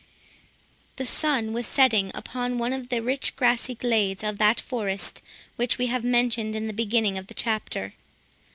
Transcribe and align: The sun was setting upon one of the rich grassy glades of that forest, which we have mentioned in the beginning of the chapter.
The 0.95 1.05
sun 1.05 1.53
was 1.53 1.67
setting 1.67 2.09
upon 2.15 2.57
one 2.57 2.73
of 2.73 2.89
the 2.89 3.03
rich 3.03 3.35
grassy 3.35 3.75
glades 3.75 4.23
of 4.23 4.39
that 4.39 4.59
forest, 4.59 5.21
which 5.57 5.77
we 5.77 5.85
have 5.93 6.03
mentioned 6.03 6.55
in 6.55 6.65
the 6.65 6.73
beginning 6.73 7.19
of 7.19 7.27
the 7.27 7.35
chapter. 7.35 7.93